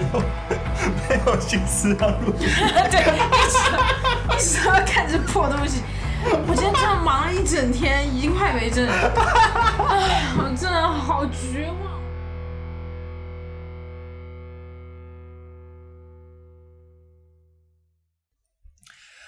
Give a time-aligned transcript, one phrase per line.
[0.00, 0.20] 没有
[1.08, 2.32] 没有心思要录。
[2.38, 3.58] 对，一直
[4.36, 5.82] 一直要看这破东西。
[6.24, 8.92] 我今天这样忙了一整天，一块没劲了。
[8.92, 11.90] 哎，我真的好绝望。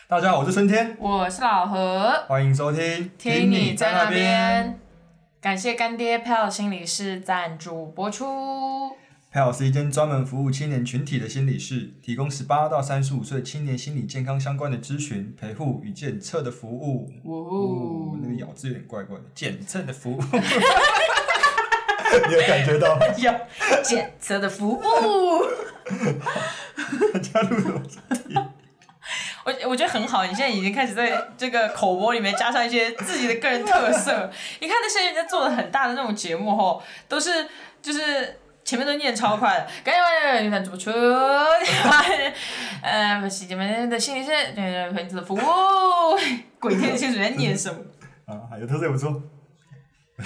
[0.08, 3.10] 大家好，我是春天，我是老何，欢迎收听。
[3.18, 4.78] 听你在那边。
[5.40, 8.96] 感谢干爹 Pel 心理师赞助播出。
[9.32, 17.10] PEL 是一间专门服务青年群体的心理室，提供十八到三十五岁青年心理健康相关的咨询、陪护与检测的服务。
[17.24, 20.20] 哦，那个咬字有点怪怪的，检测的服务。
[22.28, 23.06] 你有感觉到吗？
[23.16, 23.32] 有
[23.82, 24.82] 检测的服务。
[27.22, 27.82] 加入什么？
[29.44, 34.30] 我我觉得很好，你现在已经开始在这个口播里面加上一些自己的个人特色。
[34.60, 37.48] 你看那些人家做的很大的那种节目吼，都是
[37.80, 40.90] 就是前面都念超快的，赶紧把你看主持，
[42.80, 45.40] 呃，你们的心理师，呃，粉丝的服务，
[46.60, 47.80] 鬼听得清楚在念什么。
[48.26, 49.22] 啊，还有特色也不错。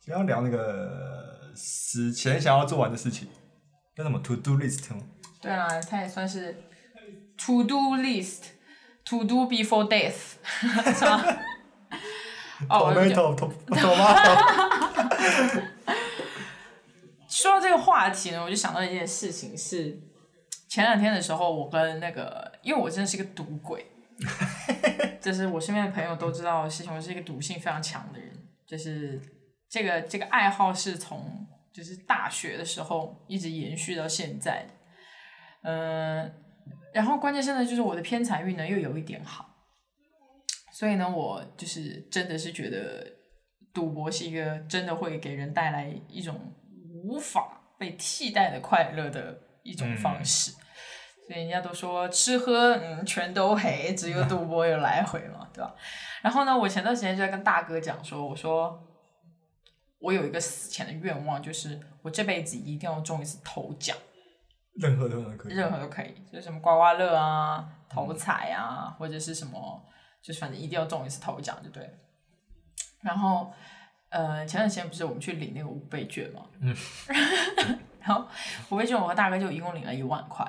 [0.00, 3.28] 今天要聊那个死前想要做完的事情，
[3.96, 5.00] 叫什么 to do list 吗？
[5.40, 6.62] 对啊， 它也算是
[7.38, 10.36] to do list，to do before death，
[10.98, 11.24] 是吗？
[12.68, 14.36] 哦，我就 tomato to tomato
[17.40, 19.98] 说到这个话题呢，我就想到一件事情是，
[20.68, 23.86] 前两天的时候，我跟那个，因为我真的是一个赌鬼，
[25.22, 28.30] 就是我身边的朋友都知道的事情，我是一个赌性非常强的人，
[28.66, 29.18] 就是
[29.70, 34.74] 这个这个爱好是从就是大学的时候一直延续到现在的，
[35.62, 36.30] 嗯、
[36.92, 39.48] 然后关键是呢，就是我的偏财运呢又有一点好，
[40.74, 43.06] 所以呢，我就是真的是觉得
[43.72, 46.38] 赌博是一个真的会给人带来一种
[47.02, 50.52] 无法被替代的快乐的一种方式。
[51.26, 55.74] 所以人家都说吃喝嗯全都黑，只有 赌博有来回嘛，对吧？
[56.22, 58.82] 然后呢，我前段时间就在跟大哥讲说，我说
[60.00, 63.96] 我有一个死前的愿望，就是我这辈子一定要中一次头奖。
[64.74, 65.54] 任何都可以。
[65.54, 69.84] 任何都可以，就是什么刮刮乐啊、头彩啊，或者是什么，
[70.22, 71.90] 就是反正一定要中一次头奖就对了。
[73.02, 73.52] 然后，
[74.10, 76.76] 呃，前段时间不是我们去领那个五倍券嘛，嗯，
[78.00, 78.26] 然后
[78.68, 80.44] 五倍券我和大哥就一共领了一万块。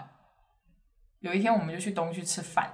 [1.20, 2.74] 有一天我们就去东区吃饭，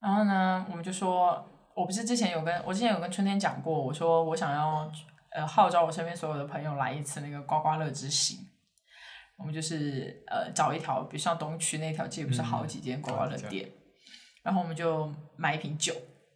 [0.00, 4.90] 然后呢，我们就说，我不是之前有跟我之前有跟春天讲过，我说我想要
[5.30, 8.38] 呃号召我身边所有的朋友来一次那个刮刮乐之行。
[9.38, 13.68] 我们就是呃找一条，比如像东区那条街，不是好几间刮刮乐店，
[14.42, 15.94] 然后我们就买一瓶酒，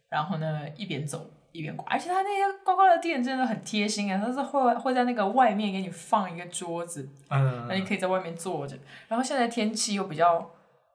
[0.09, 7.65] 然后呢一边走一边刮，而且他那些刮刮乐店真的很贴心啊，他是会会在那个外面给你放一个桌子，嗯。
[7.67, 8.77] 那你可以在外面坐着。
[9.07, 10.49] 然后现在天气又比较，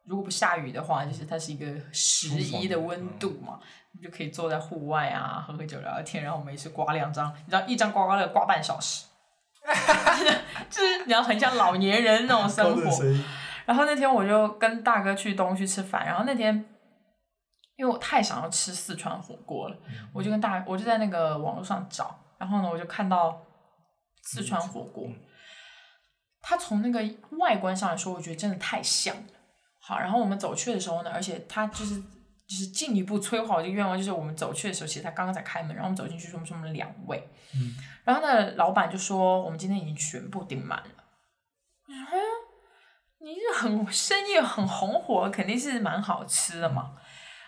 [0.05, 3.59] 如果不下雨的话，就是它是一个十一的温度嘛，
[3.93, 9.07] 你就可以坐在户外啊，喝喝酒聊聊天，然后我们也是刮两张，你知道一张刮刮乐刮半小时，
[10.71, 13.05] 就是你要很像老年人那种生活。
[13.65, 16.65] 然后那天我就跟大哥去东区吃饭，然后那天
[17.77, 19.77] 因为我太想要吃四川火锅了，
[20.13, 23.41] 我就跟大我就在那个网络上找，然后呢我就看到
[24.23, 25.09] 四川火锅，
[26.41, 27.03] 它从那个
[27.39, 29.23] 外观上来说，我觉得真的太像了。
[29.81, 40.87] 好，然后我们走去的时候呢，而且它就是就是进一步催化我这个愿望，就是我们走去的时候，其实它刚刚才开门，然后我们走进去说我们是我们两位，嗯然后呢老板就说我们今天已经全部订满了。
[43.21, 46.97] 你是很生意很红火，肯定是蛮好吃的嘛。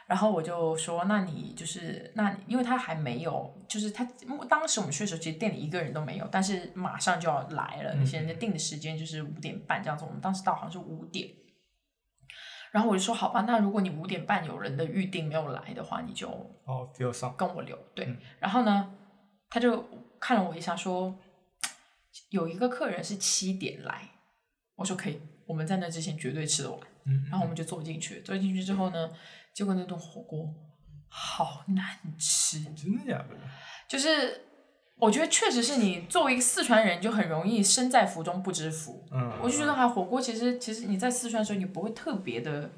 [0.06, 4.06] 然后我就说，那你就是那你，因为他还没有，就是他
[4.48, 7.94] 当时我们去的时候，其实店里一个人都没有，但是马上就要来了。
[7.94, 11.28] 那些人家定的时间就是五点半这样子，我们当时到好像是五点。
[12.70, 16.28] 然后我就说，好吧，那如果你五点半有人的预定没有来的话，你就
[16.64, 17.34] 哦，给我上。
[17.36, 17.78] 跟我留。
[17.94, 18.92] 对，嗯然后呢，
[19.48, 19.88] 他就
[20.20, 21.16] 看了我一下，说
[22.30, 24.10] 有一个客人是七点来，
[24.74, 26.80] 我说可以，我们在那之前绝对吃得完。
[27.06, 29.10] 嗯然后我们就坐进去，坐进去之后呢，
[29.54, 30.52] 结果那顿火锅
[31.08, 33.28] 好难吃，真的假的？
[33.88, 34.42] 就是
[34.96, 39.06] 我觉得确实是你作为一个四川人，就很容易身在福中不知福。
[39.12, 42.68] 嗯，我就觉得哈，火锅其实其实你在四川的时候，你不会特别的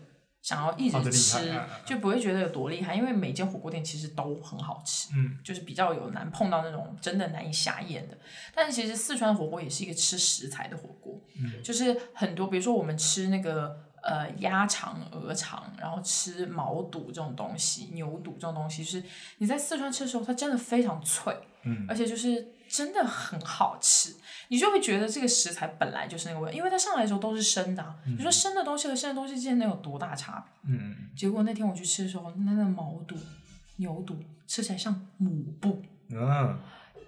[0.42, 5.08] 想要一直吃就不会觉得有多厉害，因为每间火锅店其实都很好吃。
[5.14, 8.18] 嗯就是比较有难碰到那种真的难以下咽的。
[8.54, 19.02] 但是其实四川火锅也是一个吃食材的火锅，嗯就是很多，比如说我们吃那个呃鸭肠、鹅肠，然后吃毛肚这种东西、牛肚这种东西，就是
[19.38, 24.14] 你在四川吃的时候，它真的非常脆，嗯而且就是真的很好吃，
[24.48, 27.94] 你就会觉得这个食材本来就是那个味，因为它上来的时候都是生的。
[28.06, 30.74] 你说生的东西和生的东西之间能有多大差别？
[30.76, 30.94] 嗯。
[31.16, 33.16] 结果那天我去吃的时候，那个毛肚、
[33.76, 34.16] 牛肚
[34.46, 35.30] 吃起来像抹
[35.60, 36.58] 布，嗯，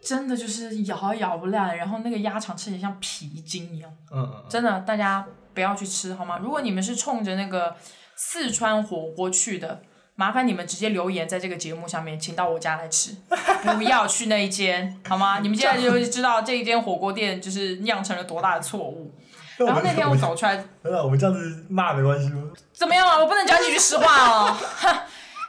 [0.01, 1.77] 真的就是咬也咬不烂。
[1.77, 4.45] 然后那个鸭肠吃起来像皮筋一样，嗯嗯。
[4.49, 6.39] 真的，大家不要去吃好吗？
[6.43, 7.77] 如果你们是冲着那个
[8.17, 9.83] 四川火锅去的。
[10.21, 13.15] 麻烦你们直接留言在这个节目上面，请到我家来吃，
[13.79, 15.39] 不要去那一间，好吗？
[15.43, 19.15] 你们现在就知道这一间火锅店就是酿成了多大的错误。
[19.59, 20.65] 然后那天我 走出来，
[21.05, 22.51] 我们这样子骂没关系吗？
[22.73, 23.17] 怎么样啊？
[23.17, 24.57] 我不能讲几句实话哦。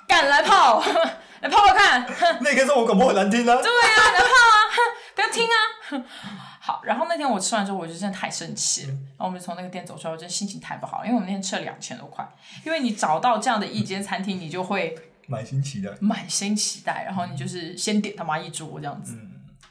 [0.07, 0.84] 敢来泡，
[1.42, 2.06] 来泡泡看。
[2.40, 3.56] 那可以说我广播很难听啊。
[3.56, 4.56] 对啊，来泡啊，
[5.16, 6.06] 不要听啊。
[6.69, 8.89] 好，然后那天我吃完之后，我就真的太生气了。
[8.89, 12.24] 然后我们就从那个店走出来，我真的心情太不好，因为我们那天吃了两千多块。
[12.63, 14.95] 因为你找到这样的一间餐厅，你就会
[15.27, 17.06] 满心期待，满心期待。
[17.06, 19.18] 然后你就是先点他妈一桌这样子，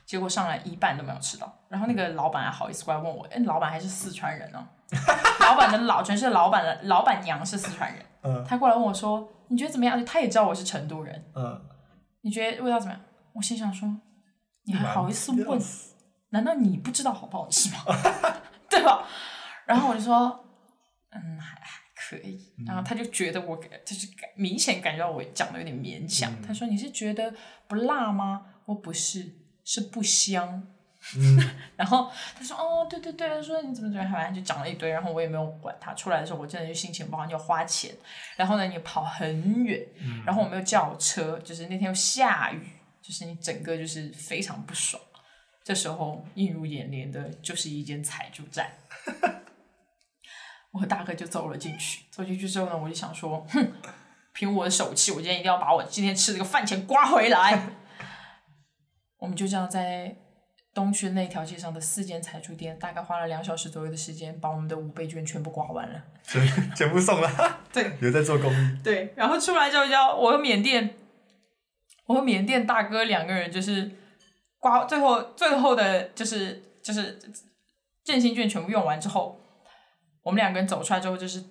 [0.05, 1.61] 结果上来一半都没有吃到。
[1.69, 4.69] 然后那个老板还好意思过来问我，哎，老板还是四川人呢？
[5.41, 8.05] 老板的老全是老板的老板娘是四川人。
[8.23, 10.05] 嗯，他过来问我说，你觉得怎么样？
[10.05, 11.25] 他也知道我是成都人。
[11.37, 11.63] 嗯，
[12.23, 13.01] 你觉得味道怎么样？
[13.35, 13.89] 我心想说，
[14.65, 15.61] 你还好意思问？
[16.31, 17.85] 难道你不知道好不好吃吗？
[18.69, 19.07] 对吧？
[19.67, 20.45] 然后我就说，
[21.11, 22.53] 嗯，还还可以。
[22.67, 26.31] 然后他就觉得我就是明显感觉到我讲的有点勉强。
[26.43, 27.35] 他说：“你是觉得
[27.67, 29.27] 不辣吗？”我不是，
[29.65, 30.69] 是不香。
[31.77, 35.95] 然后他说：“哦，对对对。”他说：“你怎么怎么反正就讲了一堆。”然后我也没有管他。
[35.95, 37.95] 出来的时候，我真的就心情不好，你要花钱。
[38.37, 39.83] 然后呢，你跑很远。
[40.27, 42.69] 然后我没有叫车，就是那天又下雨，
[43.01, 45.01] 就是你整个就是非常不爽。
[45.69, 48.71] 这时候映入眼帘的就是一间彩猪站，
[50.73, 52.05] 我和大哥就走了进去。
[52.11, 53.71] 走进去之后呢，我就想说，哼，
[54.33, 57.69] 凭我的手气，我今天一定要把我今天吃这个饭钱刮回来。
[59.19, 60.17] 我们就这样在
[60.73, 66.41] 东区那条街上的四间彩珠店，大概花了两小时左右的时间，把我们的五倍券全部刮完了，全
[66.75, 67.61] 全部送了。
[67.71, 68.79] 对，有在做公益。
[68.83, 70.95] 对，然后出来之后，叫我和缅甸，
[72.07, 73.98] 我和缅甸大哥两个人就是。
[74.61, 77.19] 刮最后最后的就是就是
[78.05, 79.39] 振兴券全部用完之后，
[80.23, 81.45] 我们两个人走出来之后就是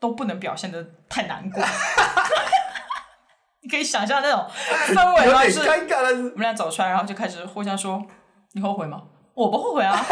[0.00, 1.62] 都不能表现的太难过，
[3.62, 4.46] 你可以想象那种
[4.88, 5.42] 氛围吗？
[5.44, 6.08] 是尴尬了。
[6.08, 8.04] 我们俩走出来，然后就开始互相说
[8.52, 9.02] ：“你后悔吗？”
[9.34, 9.98] 我不后悔啊，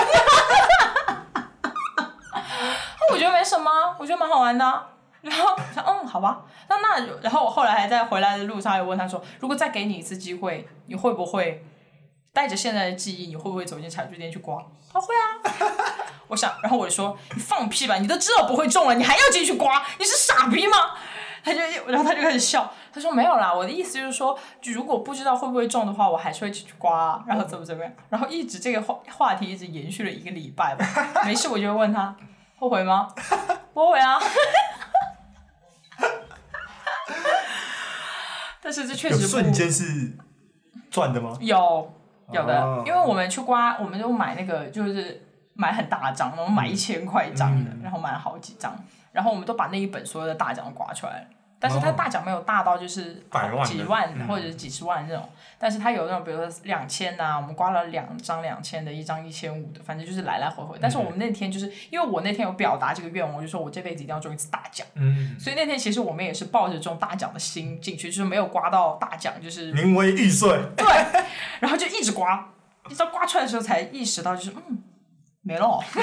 [3.12, 4.86] 我觉得没什么，我觉得蛮好玩的。
[5.20, 11.64] 然后想：“嗯，好吧。”那那然后我后来还在回来的路上又问他说：“如果再给你一次机会，你会不会？”
[12.32, 14.64] 带着现在的记忆，你会不会走进彩具店去刮？
[14.92, 15.76] 他会啊。
[16.28, 17.96] 我想，然后我就说：“你放屁吧！
[17.96, 19.84] 你都知道不会中了，你还要进去刮？
[19.98, 20.76] 你是傻逼吗？”
[21.44, 22.72] 他就，然后他就开始笑。
[22.92, 27.22] 他说：“没有啦，我的意思就是说，就如果不知道会不会中的话，我还是会进去刮。
[27.26, 27.92] 然后怎么怎么样？
[28.08, 30.86] 然后一直这个话话题一直延续了一个礼拜吧。
[31.26, 32.16] 没事，我就问他
[32.58, 33.08] 后悔吗？
[33.74, 34.18] 不后悔啊。
[38.62, 40.16] 但是这确实瞬间是
[40.90, 41.36] 赚的吗？
[41.40, 41.92] 有。
[42.32, 45.22] 有的，因为我们去刮，我们就买那个，就是
[45.54, 48.74] 买很大张，我们买一千块张的，然后买了好几张，
[49.12, 51.26] 然后我们都把那一本所有的大奖刮出来了。
[51.62, 53.22] 但是它大奖没有大到就是
[53.64, 55.28] 几万或者是几十万这种，
[55.60, 60.76] 但是它有那种比如说两千呐，我们刮了两张两千的，一张一千五的，反正就是来来回回。
[60.82, 64.84] 但是我们那天就是因为我那天有表达这个愿望，我就说我这辈子一定要中一次大奖。
[64.94, 65.36] 嗯。
[65.38, 70.58] 所以那天其实我们也是抱着中大奖的心进去，就是没有刮到大奖，就是名为玉碎。
[70.76, 70.84] 对。
[71.60, 72.50] 然后就一直刮，
[72.88, 74.82] 一直到刮出来的时候才意识到，就是嗯，
[75.42, 75.78] 没了。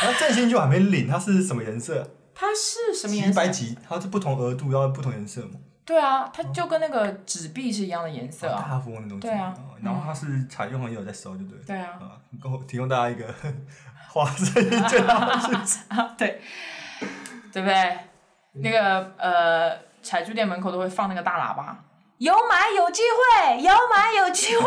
[0.00, 2.10] 然后振兴就还没领，它是什么颜色？
[2.40, 3.40] 它是什么颜色？
[3.40, 5.58] 白级，它是不同额度要不同颜色吗？
[5.84, 8.64] 对啊，它就跟那个纸币是一样的颜色啊。
[8.70, 9.22] 大富翁的东西。
[9.22, 9.52] 对啊。
[9.82, 11.58] 然后它是采用很有在收，就对。
[11.66, 11.98] 对啊。
[12.00, 13.34] 啊，供提供大家一个
[14.08, 14.54] 花生
[14.86, 16.40] 最好的对，
[17.52, 17.98] 对不对？
[18.52, 21.84] 那个呃，彩珠店门口都会放那个大喇叭，
[22.18, 24.64] 有买有机会，有买有机会。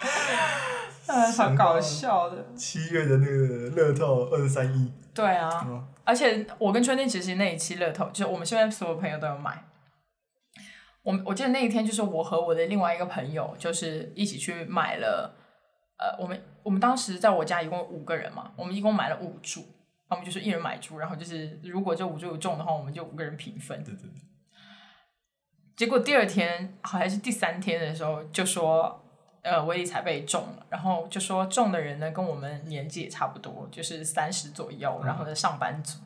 [1.10, 2.54] 呃，好搞笑的。
[2.54, 4.92] 七月的那个乐透二十三亿。
[5.12, 5.84] 对啊。
[6.04, 9.64] 而且我跟春天其实那一期乐透，就我们现在所有朋友都有买。
[11.02, 15.34] 我我记得那一天就是我和我的另外一个朋友，就是一起去买了。
[15.98, 19.64] 呃，我们我们当时在我家一共五个人嘛，我们一共买了五注，
[20.08, 23.82] 我们就是一人买注，然后就是如果这五注有中的话，我们就五个人平分。
[23.82, 24.20] 对对对。
[25.76, 28.99] 结果第二天好像是第三天的时候，就说。
[29.42, 35.98] 呃，威力才被中了，然后就说中的人呢，跟我们年纪也差不多，就是三十左右，然后呢上班族，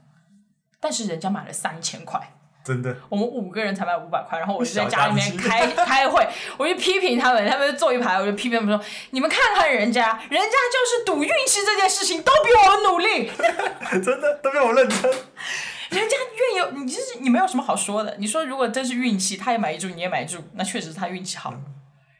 [0.78, 2.20] 但是人家买了三千块，
[2.64, 6.26] 真的，我们五个人才买五百块，然后我就在家里面开开会，
[6.56, 13.30] 我就批评他们，他们坐一排，我就批评他们说：“你们看看人家，人家就是赌运气这件事情都比我们努力，
[14.00, 15.02] 真的都比我认真。
[15.90, 16.16] 人家
[16.56, 18.16] 愿意，你就是你没有什么好说的。
[18.18, 21.52] 你说如果真是运气，他也买一注，你也买一注，那确实是他运气好。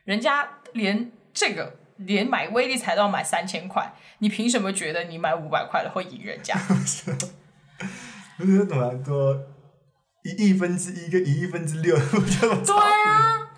[0.04, 6.54] 人家连这个连买威力彩都要买三千块，你凭什么觉得你买五百块的会赢人家？
[8.37, 9.47] 不是怎么多？”
[10.25, 13.50] 一亿分之一跟一亿分之六， 我觉得对啊，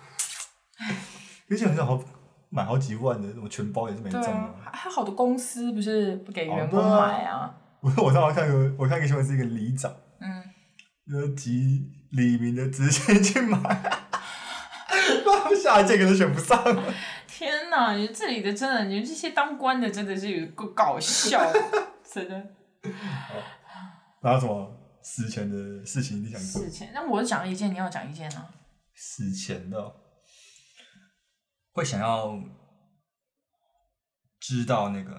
[1.49, 2.03] 而且很少好
[2.49, 4.53] 买好几万的，什么全包也是没中啊。
[4.73, 7.55] 还好多公司不是不给员工买啊。
[7.79, 10.43] 我我上次看个，我看个新闻是一个里长，嗯，
[11.13, 13.57] 要集李明的直接去买，
[15.61, 16.63] 下一届可能选不上。
[17.27, 21.51] 天哪，你这里的真的，你们这些当官的真的是有够搞笑，
[22.09, 22.35] 真的。
[24.21, 24.73] 然后什么？
[25.01, 26.61] 死前的事情你想说？
[26.61, 28.49] 死前，那我讲一件，你要讲一件啊。
[28.93, 29.95] 死前的，
[31.71, 32.37] 会想要
[34.41, 35.13] 知道那个，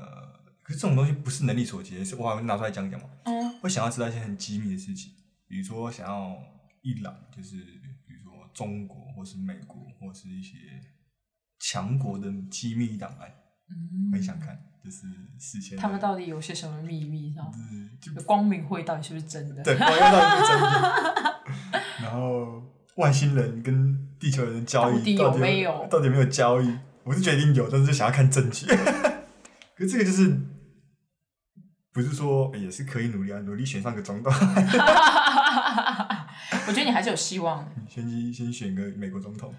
[0.63, 3.09] 可是这种东西不是能力所及，是我好像拿出来讲讲嘛。
[3.25, 3.61] 嗯。
[3.61, 5.11] 会想要知道一些很机密的事情，
[5.47, 6.37] 比如说想要
[6.83, 7.57] 一览，就是
[8.53, 10.57] 中国或是美国或是一些
[11.59, 13.29] 强国的机密档案，
[13.71, 14.65] 嗯，很想看。
[14.85, 17.35] 就是事先，他们到底有些什么秘密？
[17.37, 17.53] 然后，
[18.25, 19.63] 光明会到底是不是真的？
[19.63, 21.83] 对，光明会到底是不是真的？
[22.01, 22.63] 然后，
[22.97, 25.87] 外星人跟地球人的交易到底有没有？
[25.91, 26.79] 到底有没有交易？
[27.03, 28.67] 我是决定有，但是想要看证据。
[29.75, 30.41] 可是这个就是，
[31.99, 34.33] 不是说也是可以努力啊，努力选上个总统。
[36.69, 37.71] 我觉得你还是有希望的。
[37.89, 39.53] 先先先选个美国总统。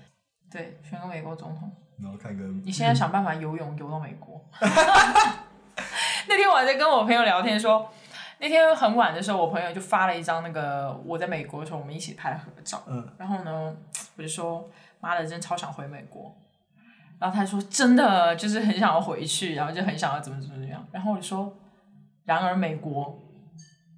[0.49, 1.69] 对，选个美国总统。
[2.01, 2.45] 然后看个。
[2.63, 4.41] 你现在想办法游泳游到美国。
[4.61, 7.91] 那天我还在跟我朋友聊天，说
[8.39, 12.81] 那天很晚的时候，我朋友就发了一张那个我在美国的时候我们一起拍的合照。
[12.87, 13.05] 嗯。
[13.17, 13.75] 然后呢，
[14.15, 14.69] 我就说
[15.01, 16.33] ：“妈的，真超想回美国。”
[17.19, 21.53] 然后他说：“真的，就是很想要回去，然后就很想要怎么怎么怎么样。”然后我就说
[22.29, 23.19] ：“然而美国，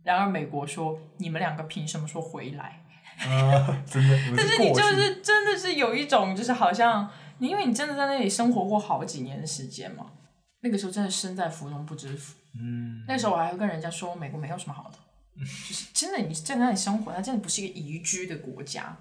[0.03, 2.81] 然而美国说，你们两个凭什么说回来？”
[3.27, 4.17] 啊，真的。
[4.37, 7.11] 但是你就是真的是有一种，就是好像。
[7.39, 10.11] 你因为你真的在那里生活过好几年的时间嘛，
[10.59, 12.35] 那个时候真的身在福中不知福。
[12.53, 13.03] 嗯。
[13.07, 14.97] 那时候我还会跟人家说，美国没有什么好的，
[15.39, 18.95] 就是真的你在那里生活，它真的不是一个宜居的国家，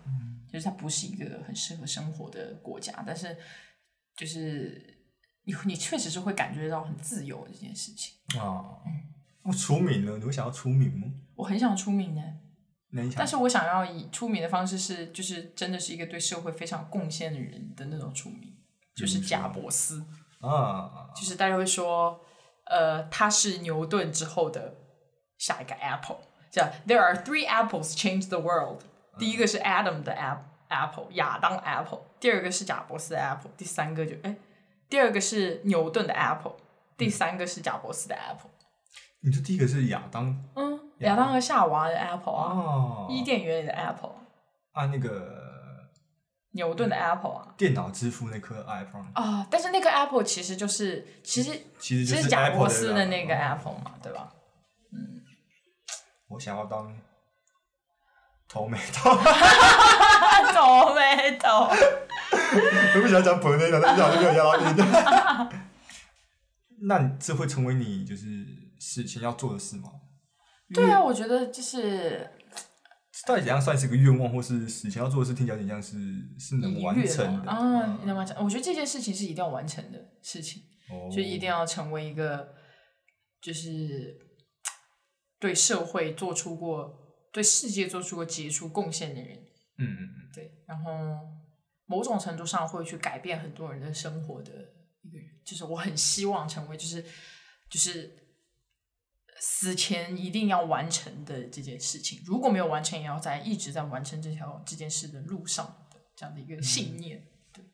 [0.50, 3.04] 就是它不是一个很适合生活的国家。
[3.06, 3.36] 但是，
[4.16, 4.82] 就是
[5.44, 8.14] 你你确实是会感觉到很自由这件事情。
[8.40, 8.80] 啊。
[9.42, 11.06] 我出名了，你会想要出名吗？
[11.36, 12.22] 我很想出名呢。
[13.16, 18.52] 但是我想要以出名的方式是，就是真的是一个对社会非常贡献的人的那种出名，
[18.96, 20.04] 就是贾伯斯
[20.40, 22.20] 啊，就是大家会说，
[22.64, 24.74] 呃，他是牛顿之后的
[25.38, 26.18] 下一个 Apple，
[26.50, 28.82] 叫 There are three apples change the world，
[29.20, 30.12] 第一个是 Adam 的
[30.68, 34.34] Apple，亚当 Apple，第二个是贾伯斯的 Apple，第三个就哎，
[34.88, 36.56] 第二个是牛顿的 Apple，
[36.98, 38.50] 第三个是贾伯斯的 Apple。
[39.22, 40.26] 你说第一个是亚当？
[40.54, 40.80] 嗯。
[41.00, 44.12] 亚当和夏娃的 Apple 啊，伊甸园里的 Apple，
[44.72, 45.88] 啊，那个
[46.50, 54.30] 牛顿的 Apple 啊，电脑之父那颗 iPhone 啊，但是那个 Apple 其实就是其实其实就是贾伯斯的那个 Apple 嘛，对吧？
[54.92, 55.22] 嗯，
[56.28, 56.94] 我想要当
[58.46, 59.08] 头没头，
[60.52, 61.60] 头没头，
[62.94, 65.56] 我不想讲本内的，但是讲这个压力。
[66.86, 68.46] 那你这会成为你就是
[68.80, 69.90] 事情要做的事吗？
[70.72, 72.30] 对啊，我觉得就是，
[73.26, 75.98] 到底怎样算是一个愿望，或是事情要做的事，听起来有点像是
[76.38, 78.36] 是能完成的啊，能完成。
[78.42, 80.62] 我觉得这件事情是一定要完成的事情，
[81.12, 82.54] 就一定要成为一个，
[83.42, 84.16] 就是
[85.40, 86.96] 对社会做出过、
[87.32, 89.36] 对世界做出过杰出贡献的人。
[89.78, 90.52] 嗯嗯嗯，对。
[90.68, 90.92] 然后
[91.86, 94.52] 某种程度上会去改变很多人的生活的
[95.02, 97.04] 一个人，就是我很希望成为，就是
[97.68, 98.18] 就是。
[99.42, 107.26] 死前一定要完成的这件事情，如果没有完成，也要在一直在完成这条这件事的路上的这样的一个信念。
[107.50, 107.64] 对，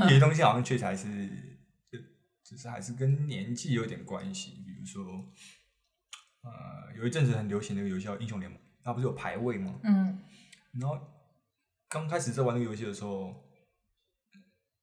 [0.04, 1.28] 有些东西好像确实还是，
[1.92, 1.98] 就
[2.42, 4.64] 就是还是跟年纪有点关系。
[4.64, 5.02] 比如说，
[6.44, 9.78] 呃，有一阵子很流行那个游戏叫《英雄联盟》，它不是有排位吗？
[9.84, 10.18] 嗯。
[10.80, 10.98] 然后
[11.90, 13.34] 刚开始在玩那个游戏的时候，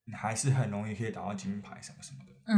[0.03, 2.31] 你还是很容易可以打到金牌什么什么的。
[2.45, 2.57] 嗯。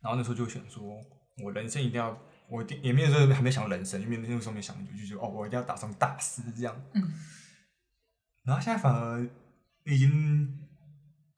[0.00, 1.00] 然后那时候就选说。
[1.42, 2.18] 我人生一定要，
[2.48, 6.74] 我也没有说还没想到人生，因为那个时候没想就就觉得哦，我一定要打上大师这样。
[6.94, 7.02] 嗯。
[8.44, 9.28] 然后现在反而
[9.84, 10.58] 已经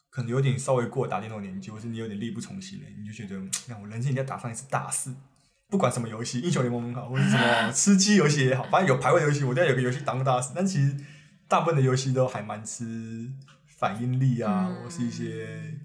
[0.09, 5.13] 可能有点稍微过打电动年纪，或是你有点力不从心了，你就觉得， 那我人生一定要打上一次大师，
[5.69, 10.53] 不管什么游戏，英雄联盟很好，或者什么吃鸡游戏也好，反正有排位游戏，我都要有个游戏当个大师。
[10.55, 10.97] 但其实
[11.49, 13.31] 大部分的游戏都还蛮吃
[13.67, 15.81] 反应力啊，或是一些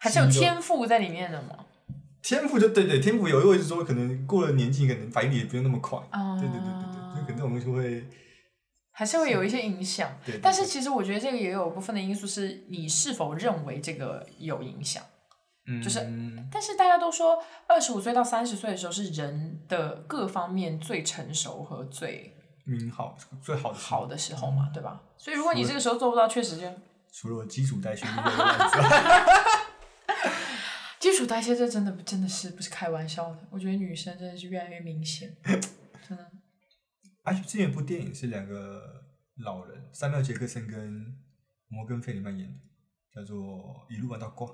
[0.00, 1.66] 还是有天赋在里面的嘛。
[2.28, 5.98] 天赋就对对，天赋有，一位是说可能过了年纪，可能反应力也不用那么快。
[6.38, 8.06] 对对对对对，就可能这种东西会
[8.92, 10.10] 还是会有一些影响。
[10.26, 15.02] 对，但是其实我觉得这个也有部分的因素是你是否认为这个有影响。
[15.66, 16.00] 嗯就是，
[16.52, 25.00] 但是大家都说，二十五岁到三十岁的时候是人的各方面最成熟和最嗯好、最好的好的时候嘛，对吧？
[25.16, 26.66] 所以如果你这个时候做不到，确实就
[27.10, 28.04] 除了基础代谢，
[31.10, 33.48] 基础代谢这真的真的是不是开玩笑的？
[33.50, 35.34] 我觉得女生真的是越来越明显，
[36.06, 36.30] 真的。
[37.22, 41.18] 而且之前有部电影是两个老人，三缪杰克森跟
[41.68, 42.54] 摩根费里曼演的，
[43.14, 44.46] 叫做《一路玩到挂》。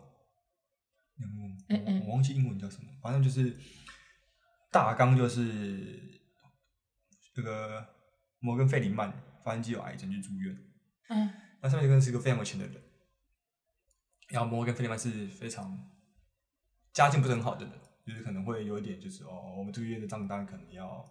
[1.69, 3.57] 我我忘记英文叫什么，反正就是
[4.71, 6.21] 大纲就是
[7.35, 7.85] 这个
[8.39, 10.57] 摩根费里曼发现自己有癌症去住院，
[11.09, 11.31] 嗯，
[11.61, 12.81] 那上面就跟是一个非常有钱的人，
[14.29, 15.91] 然后摩根费里曼是非常
[16.95, 17.75] 家境不是很好的人，
[18.07, 21.05] 就是可能会有一点就是哦，我们这个月的账单可能要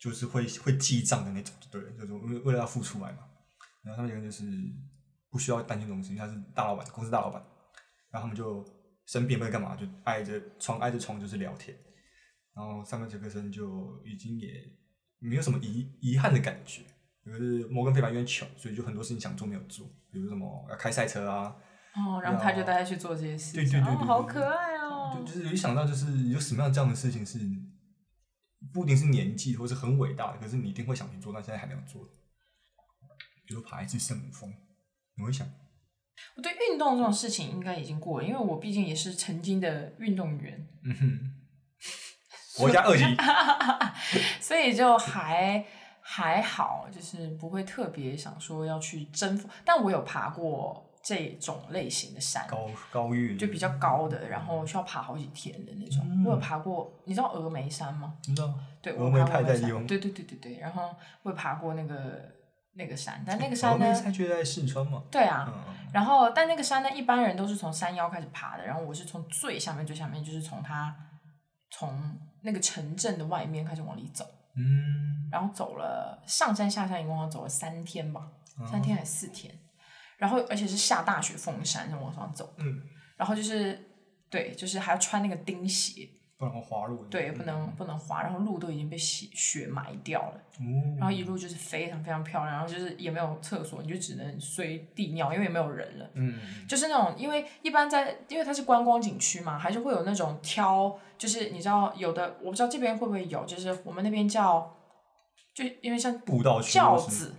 [0.00, 3.18] 就是会会记账的那种，对，就是为为了要付出来嘛，
[3.84, 4.44] 然后他们两个就是
[5.30, 7.40] 不需要担心这种事情，他是大老板，公司大老板，
[8.10, 8.66] 然后他们就。
[9.08, 11.74] 生病不知干嘛，就挨着床挨着床就是聊天，
[12.54, 14.52] 然后上面杰克森就已经也
[15.18, 16.82] 没有什么遗遗憾的感觉，
[17.24, 21.56] 就是摩根费曼因为穷，所以就很多事情想做没有做，比如什么要开赛车啊，
[21.94, 24.77] 哦，然后他就带他去做这些事，对对对对，好可爱哦，
[25.14, 27.38] 就就是一想到就是有什么样这样的事情是
[28.72, 32.02] 不一定是年纪或是很伟大的，可是你一定会想去做，但现在还没有做，
[33.46, 34.52] 比如爬一次圣母峰，
[35.16, 35.48] 你会想。
[36.36, 40.68] 我对运动这种事情应该已经过了，因为我毕竟也是曾经的运动员。
[40.84, 41.34] 嗯哼，
[42.58, 43.04] 国家二级，
[44.42, 45.64] 所以就还
[46.00, 49.48] 还好，就是不会特别想说要去征服。
[49.64, 56.24] 但我有爬过这种类型的山，高高域就比较高的，然后需要爬好几天的那种。
[56.24, 58.16] 我有爬过，你知道峨眉山吗？
[58.22, 58.52] 知道。
[58.80, 62.36] 对，峨眉派在对对对对对，然后我爬过那个。
[62.74, 63.92] 那个山，但那个山呢？
[63.92, 65.02] 山就在四川嘛。
[65.10, 65.52] 对啊，
[65.92, 70.94] 然后但那个山呢，一般人都是从山腰开始爬的，然后我是从最下面最下面，就是从它
[71.72, 74.24] 从那个城镇的外面开始往里走。
[74.54, 75.28] 嗯。
[75.28, 78.28] 然后走了上山下山，一共要走了三天吧，
[78.70, 79.52] 三天还是四天？
[80.18, 82.52] 然后而且是下大雪封山，就往上走。
[82.58, 82.82] 嗯。
[83.16, 83.82] 然后就是
[84.28, 86.06] 对，就是还要穿那个钉鞋。
[86.38, 90.40] 不能滑路，对，不能不能滑，然后路都已经被雪雪埋掉了，
[90.96, 104.76] 然后一路就是非常非常漂亮，然后就是也没有厕所，你就只能随地尿，因为也没有人了，嗯，就是那种，因为一般在，因为它是观光景区嘛，还是会有那种挑，就是你知道有的，我不知道这边会不会有，就是我们那边叫，
[105.52, 107.34] 就因为像步道轿子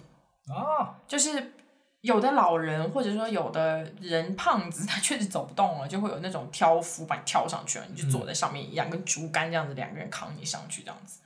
[0.53, 1.53] 啊，就是。
[2.01, 11.21] 有的老人或者说有的人胖子， 他确实走不动了，就会有那种挑夫把你挑上去了，你就坐在上面，两根竹竿这样子，两个人扛你上去这样子。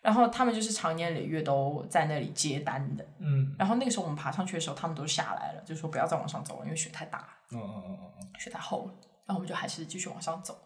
[0.00, 3.04] 然后他们就是长年累月都在那里接单的。
[3.18, 3.56] 嗯。
[3.58, 7.28] 然后那个时候我们爬上去的时候，他们都下来了，就说不要再往上走了，因为雪太大了。
[7.50, 8.28] 嗯嗯嗯嗯嗯。
[8.38, 8.94] 雪太厚了，
[9.26, 10.56] 然后我们就还是继续往上走。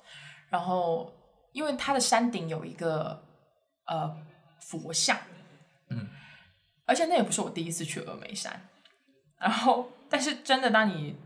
[0.50, 1.10] 然后
[1.52, 3.24] 因为它的山顶有一个
[3.86, 4.14] 呃
[4.60, 5.16] 佛像，
[5.88, 6.06] 嗯，
[6.84, 8.68] 而且那也不是我第一次去峨眉山。
[9.40, 11.16] 然后，但是真的，当你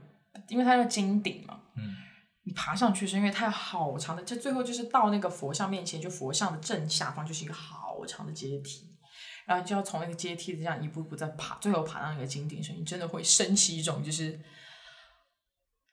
[0.49, 1.83] 因为它叫金顶嘛，嗯，
[2.45, 8.97] 你爬上去是因为它有好长的，就最后就是到那个佛像面前，就佛像的正下方就是一个好长的阶梯，
[9.47, 14.39] 然后就要从那个阶梯这样一步步在爬，最后爬到那个金顶上，你真的会升起一种就是，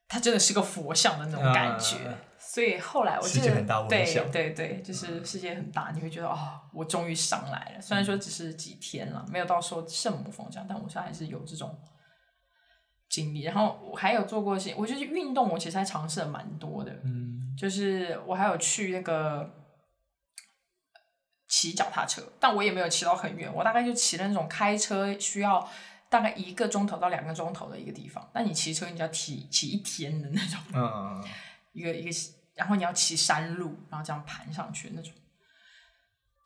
[0.08, 1.98] 它真的是个佛像的那种感觉。
[2.38, 3.56] 所以后来我记得，
[3.88, 7.82] 对对对，就是世界很大，你会觉得哦，我终于上来了。
[7.82, 11.80] 虽然说只是几天了，没有到说圣母峰这样，但我现在还是有这种。
[13.12, 19.54] 经历，然后我还有做过一些，我觉得运动我其实还尝试了蛮多的，嗯，就是我还有去那个
[21.50, 25.70] 骑脚踏车，但我也没有骑到很远，我大概就骑了那种开车需要
[26.08, 31.22] 大概一个钟头到两个钟头的一个地方，但你骑车你就要骑骑一天的那种，嗯，
[31.74, 32.12] 一个一个，
[32.56, 35.12] 然后你要骑山路，然后这样盘上去那种，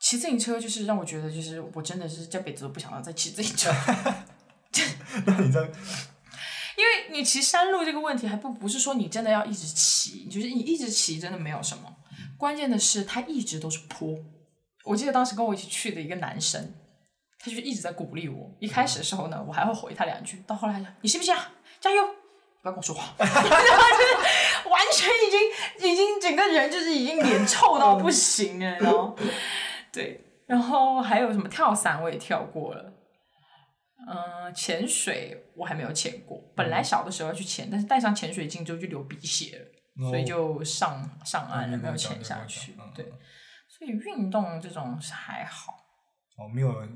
[0.01, 3.71] 骑自行车就是让我觉得就是我真的是这辈子都不想要再骑自行车，
[5.27, 5.69] 那你在。
[6.77, 11.83] 因为你骑山路这个问题，还不不是说你真的要一直骑，就是你一直骑真的没有什么。
[12.37, 14.15] 关键的是它一直都是坡。
[14.83, 16.73] 我记得当时跟我一起去的一个男生，
[17.39, 18.51] 他就一直在鼓励我。
[18.59, 21.51] 一开始的时候呢，我还会回他两句，到后来你信不信啊？
[21.79, 22.05] 加油！
[22.61, 23.31] 不要跟我说话 就是
[24.67, 29.15] 完全已经已经整个人就是已经脸臭到不行了，然后
[29.93, 32.91] 对，然后还有什么跳伞我也跳过了，
[34.07, 42.75] 嗯，潜水我还没有潜过，本来小的时候要去潜，但是戴上潜水镜之后就流鼻血了，所以就上上岸了，没有潜下去。
[42.93, 43.05] 对，
[43.67, 45.73] 所以运动这种是还好。
[46.37, 46.87] 哦，没有。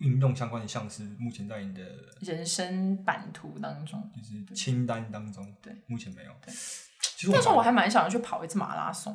[0.00, 1.82] 运动相关的项是目前在你的
[2.22, 5.54] 人生版图当中，就是清单当中。
[5.60, 6.32] 对，目前没有。
[6.40, 6.54] 对，
[7.30, 9.14] 那时候我还蛮想要去跑一次马拉松，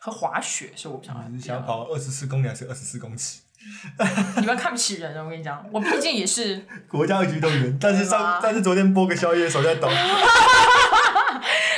[0.00, 1.38] 和滑雪是我想要。
[1.38, 3.41] 想跑二十四公里还是二十四公尺？
[4.40, 5.22] 你们看不起人啊！
[5.22, 9.88] 我跟你讲，我毕竟也是 国家级运动员，但是上但是昨天播个宵夜手在抖。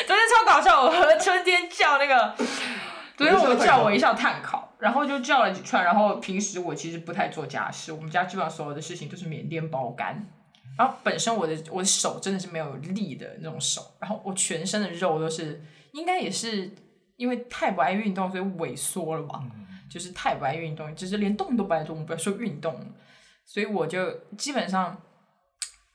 [0.07, 2.35] 昨天超搞笑，我和春天叫那个。
[3.17, 5.85] 昨天我叫我一下碳烤，然后就叫了几串。
[5.85, 10.27] 然后平时我其实不太做家事，我们家基本上所有的事情都是缅甸包干。
[10.77, 16.75] 然后本身我的我的手真的是没有力的那种手，然后我全身的肉都是应该也是
[17.17, 19.41] 因为太不爱运动，所以萎缩了吧？
[19.91, 22.75] 就是太不爱运动，就是连动都不爱动，不要说运动。
[23.45, 25.01] 所以我就基本上，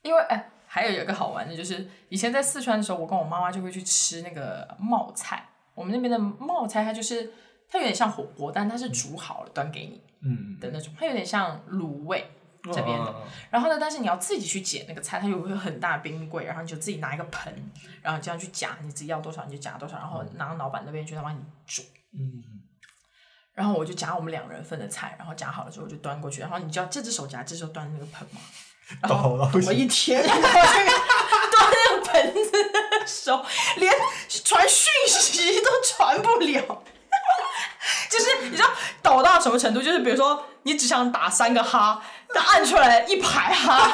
[0.04, 5.44] 因为哎，还有一个好玩的，就是以前在四川的时候，我跟我妈妈就会去吃那个冒菜。
[5.74, 7.32] 我们那边的冒菜，它就是
[7.68, 12.24] 它有点像火锅，但它是煮好了端给你嗯的那种，它有点像卤味
[12.62, 13.16] 这边的。
[13.50, 17.72] 然后呢，但是你要自己去捡那个菜，它有个很大冰柜，然后你就自己拿一个盆，
[18.04, 21.82] 然后这样去夹，你自己要多少你就夹多少，然后拿到老板那边去，他帮你煮。
[22.14, 22.44] 嗯。
[23.60, 28.40] 然后我就夹我们两人份的菜，然后夹好了之后就端过去，然后你知道这只手夹，这只手端那个盆嘛。
[29.04, 33.46] 然后我一天 端那个盆子的手，
[33.76, 33.94] 连
[34.46, 36.84] 传讯息都传不了。
[38.10, 38.70] 就是你知道
[39.04, 39.82] 抖到什么程度？
[39.82, 42.02] 就是比如说你只想打三个哈，
[42.34, 43.92] 但按出来一排哈，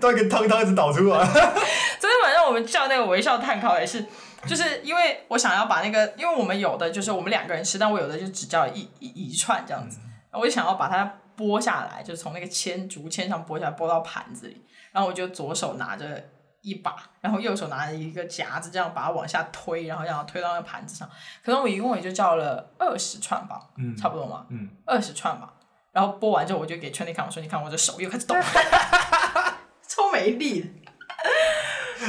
[0.00, 1.26] 端个汤汤子倒出来。
[1.26, 4.06] 昨天晚上我们叫那个微笑碳烤也是，
[4.46, 9.98] 就是因为我想要把那个，因为我们有的就是我们两个人吃，但我有的就只叫一一一串这样子，
[10.32, 11.18] 我就想要把它。
[11.36, 14.64] 剥下来，就是从那个签竹签上剥下来，剥到盘子里。
[14.90, 16.30] 然后我就左手拿着
[16.62, 21.06] 一把，然后右手拿着一个夹子，这样把它往下推，然后让它推到那个盘子上。
[21.44, 25.52] 可能我一共也就叫了二十串吧，嗯，差不多嘛，嗯，二十串吧。
[25.92, 28.34] 然后剥完之后，我就给圈内看，我说：“你看，我这手又开始抖，
[29.86, 30.72] 超没力。”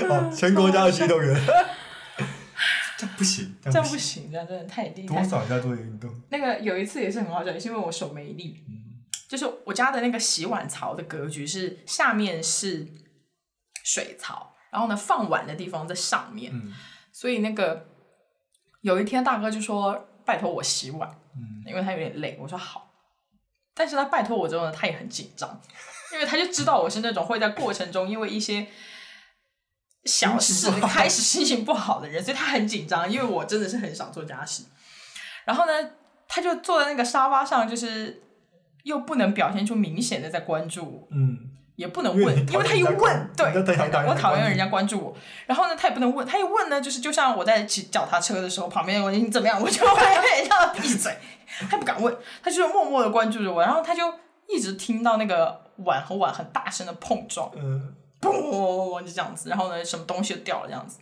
[0.09, 1.35] 哦，全国家的运动员，
[2.97, 5.21] 这不行，这样不行，这样真的太厉害。
[5.21, 6.09] 多少要做运动？
[6.29, 8.63] 那个有一次也是很好笑，也是因为我手没力。
[9.29, 12.87] 就是我家的那个洗碗槽的格局是下面是
[13.83, 16.53] 水槽，然后呢放碗的地方在上面，
[17.11, 17.87] 所以那个
[18.79, 21.19] 有一天大哥就说拜托我洗碗，
[21.65, 22.89] 因为他有点累，我说好，
[23.75, 25.61] 但是他拜托我之后呢，他也很紧张，
[26.13, 28.65] 因为他就知道我是那种会在过程中因为一些
[30.07, 34.63] 小事开始心情不好的人，所以他很紧张，因为我真的是很少做家事，
[35.43, 35.73] 然后呢，
[36.27, 38.23] 他就坐在那个沙发上，就是。
[38.83, 41.37] 又不能表现出明显的在关注，嗯，
[41.75, 43.45] 也不能问，因为他一问，对，
[44.07, 45.13] 我讨厌人家关注我。
[45.45, 50.01] 然后呢，他也不能问，他一问呢，就是就像我在骑脚踏车的时候，旁边问你怎么样，我就会
[50.49, 51.17] 让他闭嘴，
[51.69, 53.61] 他不敢问，他就是默默的关注着我。
[53.61, 54.13] 然后他就
[54.47, 59.49] 一直听到那个碗和碗很大声的碰撞，嗯，嘣，就这样子。
[59.49, 60.99] 然后呢，什么东西就掉了这样子，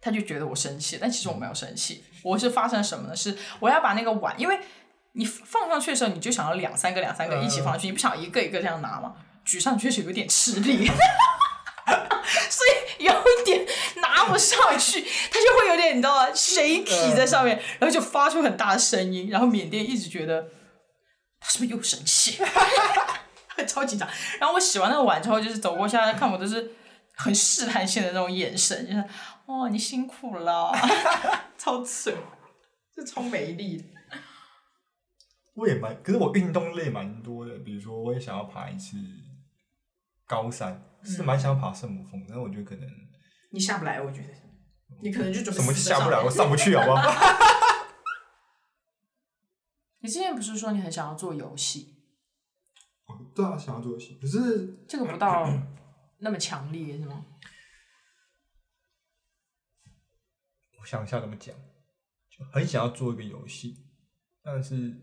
[0.00, 3.16] 他就觉得我生气，但其实我没有生气，我是发生什么呢？
[3.16, 4.58] 是我要把那个碗，因为。
[5.16, 9.14] 你放上去的时候，你就想要两三个、两三个一起放上去，你不想一个一个这样拿吗？
[9.44, 10.90] 举上去是有点吃力，
[12.50, 13.12] 所以有
[13.44, 13.64] 点
[13.98, 20.48] 拿不上去，它就会有点你知道吗水体在上面，然后就发出很大的声音，然后缅甸一直觉得
[21.38, 22.42] 他是不是又生气，
[23.66, 24.08] 超紧张。
[24.40, 26.72] 然后我洗完那个碗之后，就是走过去看我，都是
[27.14, 29.04] 很试探性的那种眼神，就是
[29.46, 30.72] 哦，你辛苦了，
[31.56, 32.12] 超扯，
[32.94, 33.84] 就超没力的。
[35.54, 38.96] 我也蛮，可是我运动类蛮多的，比如说我也想要爬一次
[40.26, 42.88] 高山，是蛮想爬圣母峰，但是我觉得可能
[43.52, 44.28] 你下不来，我觉得
[45.00, 47.02] 你可能就准备什么下不来，我上不去，好不好？
[50.00, 51.93] 你之前不是说你很想要做游戏？
[53.14, 55.48] 哦，对啊，想要做游戏，可是这个不到
[56.18, 57.24] 那么强烈，是吗？
[60.80, 61.54] 我想一下怎么讲，
[62.28, 63.76] 就很想要做一个游戏，
[64.42, 65.00] 但是。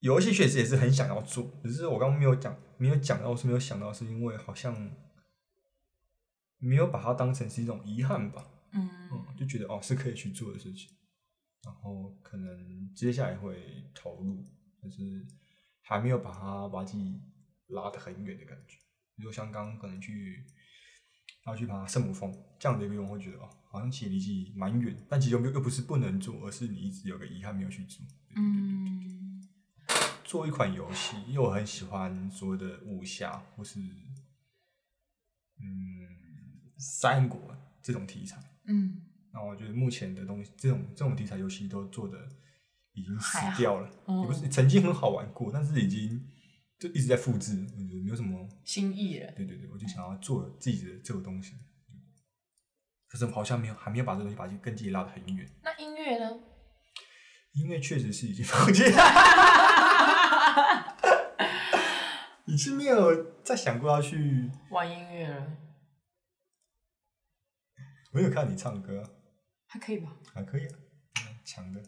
[0.00, 4.94] 游戏确实也是很想要做，只是我刚刚没有讲，没有讲到，是没有想到，是因为好像
[6.58, 8.46] 没有把它当成是一种遗憾吧。
[8.72, 8.90] 嗯，
[9.34, 10.90] 就觉得哦是可以去做的事情，
[11.62, 14.44] 然后可能接下来会投入，
[14.82, 15.26] 但是
[15.84, 17.20] 还没有把它把自己
[17.68, 18.76] 拉得很远的感觉。
[19.16, 20.44] 比如说像刚刚可能去
[21.46, 28.04] 要去爬圣母峰这样的一个愿望，会觉得哦，好像其实离自己蛮远，但其实又又不是不能做，而是你一直有个遗憾没有去做。
[28.34, 29.46] 嗯，
[30.24, 33.78] 做一款游戏，因为我很喜欢所谓的武侠或是
[35.60, 36.08] 嗯
[36.78, 38.42] 三国这种题材。
[38.66, 42.18] 嗯，那我觉得目前的东西，这种这种题材游戏都做的
[42.94, 43.88] 已经死掉了，
[44.20, 46.24] 也不是曾经很好玩过，但是已经
[46.78, 49.30] 就一直在复制，我觉得没有什么新意了。
[49.32, 51.54] 对对对，我就想要做自己的这个东西，
[53.08, 55.48] 可是好像没有，还没有把这个东西把跟自己拉得很远。
[55.62, 56.40] 那音乐呢？
[57.54, 58.98] 音乐确实是已经 放弃了，
[62.46, 65.58] 已经没有再想过要去玩音乐了。
[68.12, 69.02] 我有看你唱歌，
[69.66, 70.16] 还可以吧？
[70.32, 71.82] 还可以啊，强的。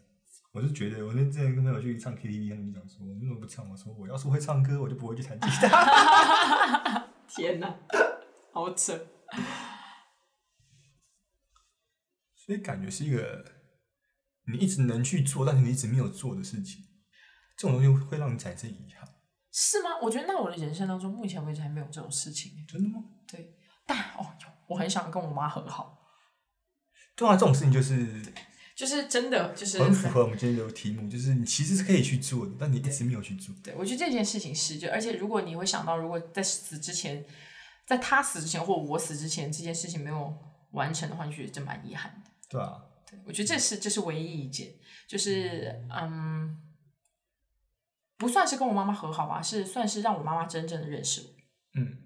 [0.57, 3.69] 我是觉得，我那之前跟朋友去唱 KTV，他们讲说，你怎么不唱？
[3.69, 7.07] 我说，我要是会唱歌，我就不会去弹吉他。
[7.29, 7.77] 天哪，
[8.55, 8.99] 好扯！
[12.35, 13.45] 所以感觉是一个
[14.51, 16.83] 你一直能去做，但是你一直没有做的事情，
[17.59, 19.07] 这种东西会让你产生遗憾。
[19.53, 19.91] 是吗？
[20.01, 22.65] 我觉得，那我的人生当中，目前为止还没有这种事情。
[22.67, 23.05] 真的吗？
[23.29, 24.33] 对，但哦，
[24.69, 25.99] 我很想跟我妈和好。
[27.15, 28.23] 对啊，这种事情就是
[28.77, 33.55] 就是真的，就是很符合我们今天的题目，就是你其实是可以去做的，但你一直没有去做。
[33.65, 37.25] 对，我觉得这件事情是，就而且如果你会想到，如果在死之前，
[37.87, 40.37] 在他死之前或我死之前，这件事情没有
[40.73, 42.31] 完成的话，你觉得真蛮遗憾的。
[42.51, 44.69] 对啊，对，我觉得这是这是唯一一件，
[45.09, 46.61] 就是嗯，
[48.19, 51.81] 不算是跟我妈妈和好吧，是算是让我妈妈真正的认识我。
[51.81, 51.97] 嗯，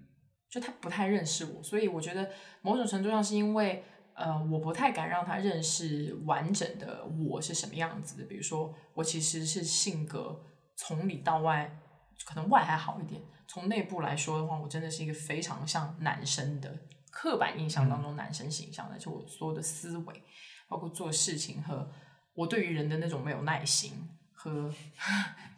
[0.49, 2.31] 就她不太认识我，所以我觉得
[2.61, 3.83] 某种程度上是因为。
[4.21, 8.23] 呃，我不太敢让他认识完整的我是什么样子的。
[8.25, 10.39] 比如说，我其实是性格
[10.75, 11.79] 从里到外，
[12.23, 13.19] 可能外还好一点。
[13.47, 16.77] 从内部来说的话，我真的是一个非常像男生的
[17.09, 18.97] 刻板印象当中男生形象的。
[18.99, 20.23] 就我所有的思维，
[20.69, 21.91] 包括做事情和
[22.35, 24.71] 我对于人的那种没有耐心和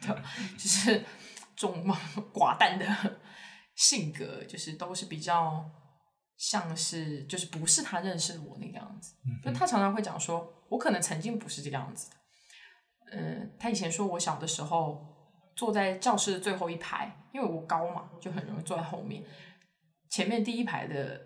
[0.56, 1.04] 就是
[1.54, 1.86] 重
[2.32, 3.20] 寡淡的
[3.74, 5.70] 性格，就是都是比较。
[6.36, 12.16] 像是就是不是他认识的我那个样子，就他常常会讲说，我可能曾经不是这个样子的。
[13.12, 15.06] 嗯，他以前说我小的时候
[15.54, 19.22] 坐在教室的最后一排，因为我高嘛，就很容易坐在后面。
[20.10, 21.20] 前面第一排的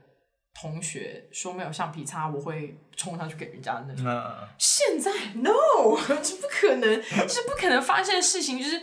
[0.54, 4.04] 同学说没有橡皮擦，我会冲上去给人家那种。
[4.58, 5.50] 现在 no，
[6.22, 8.82] 这不可能，是不可能发生的事情，就是。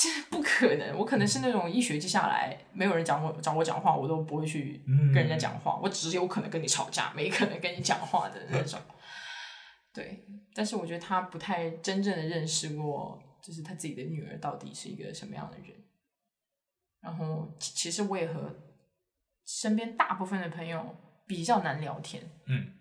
[0.00, 4.80] 这不可能，我可能是那种一学期下来没有人讲我找我讲话，我都不会去
[5.12, 8.80] 跟人家讲话，我只有可能跟你吵架，没可能跟你讲话的那种。
[9.92, 15.76] 对，但是我觉得他不太真正的认识过，就是他自己的女儿到底是一个什么样的人。
[17.00, 18.54] 然后，其实我也和
[19.44, 20.94] 身边大部分的朋友
[21.26, 22.72] 比较难聊天，嗯，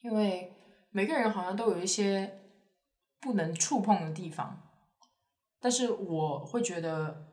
[0.00, 0.52] 因为
[0.90, 2.40] 每个人好像都有一些
[3.20, 4.63] 不能触碰的地方。
[5.64, 7.26] 但是我会觉得，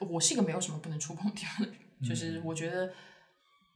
[0.00, 2.92] 我是一个没有什么不能触碰的地方的人，就是我觉得，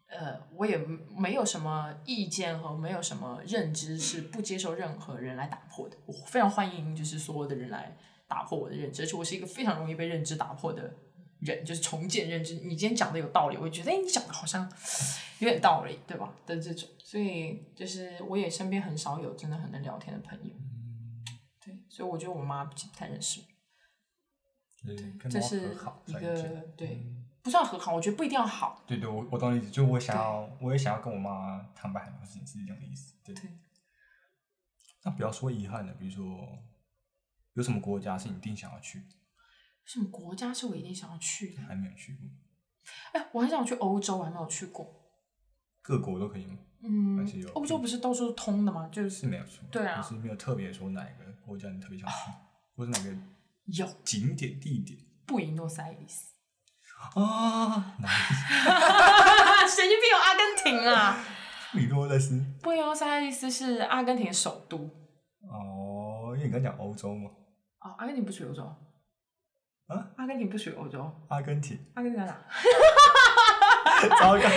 [0.08, 0.76] 呃，我也
[1.16, 5.96] 没有什么意见和没有什么认知是不接受任何人来打破的。
[6.06, 10.92] 我非常欢迎，就是所有的人来打破我的认知，而且我是一个非常容易被认知打破的
[11.38, 12.54] 人，就是重建认知。
[12.54, 14.68] 你今天讲的有道理，我会觉得，哎，你讲的好像
[15.38, 16.34] 有点道理，对吧？
[16.44, 20.50] 的这种，所以就是我也身边很少有真的很能聊天的朋友。
[21.92, 23.42] 所以我觉得我妈不太认识
[24.82, 24.96] 我，对，
[25.28, 25.74] 这是
[26.06, 27.04] 一个对，
[27.42, 28.82] 不算和好，我觉得不一定要好。
[28.86, 33.14] 对对，我我懂你意思，就我想要，我也想要跟我妈坦白很多事情，是这样的意思。
[33.22, 33.34] 对。
[35.04, 36.24] 那不要说遗憾的，比如说
[37.52, 39.02] 有什么国家是你一定想要去？
[39.84, 41.60] 什么国家是我一定想要去的？
[41.60, 42.26] 还没有去过。
[43.12, 45.12] 哎，我很想去欧洲，我还没有去过。
[45.82, 46.58] 各国都可以吗？
[46.84, 48.88] 嗯，欧洲不是都是通的吗？
[48.92, 49.64] 就是是没有错。
[49.70, 52.14] 对啊，是没有特别说哪一个国家你特别想去，
[52.76, 53.10] 或者哪个
[53.66, 54.98] 有景点地点？
[55.26, 56.32] 布宜诺斯艾利斯
[57.14, 57.96] 啊，
[59.68, 61.18] 神经病有阿根廷啊！
[61.72, 64.78] 布宜诺斯布宜诺斯艾利斯是阿根廷首都。
[65.48, 67.30] 哦，因为你刚讲欧洲嘛。
[67.80, 68.62] 哦，阿根廷不属于欧洲。
[69.88, 70.10] 啊？
[70.16, 71.10] 阿根廷不属于欧洲。
[71.28, 71.78] 阿根廷。
[71.94, 72.36] 阿根廷在哪？
[74.20, 74.48] 糟糕。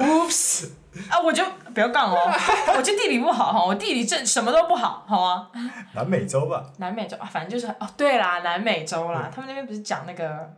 [0.00, 0.70] Oops！
[1.10, 2.16] 啊，我就不要杠哦，
[2.76, 5.50] 我就地理不好哈，我地理这什么都不好，好吗？
[5.94, 6.72] 南美洲吧。
[6.78, 10.54] 南美洲啊，反正就是哦，对啦，南美洲啦，他们那边不是讲那个，